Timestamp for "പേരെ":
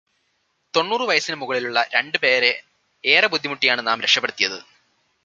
2.17-2.51